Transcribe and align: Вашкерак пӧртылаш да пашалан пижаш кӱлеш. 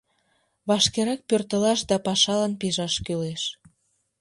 Вашкерак 0.67 1.21
пӧртылаш 1.29 1.79
да 1.89 1.95
пашалан 2.05 2.53
пижаш 2.59 2.95
кӱлеш. 3.05 3.43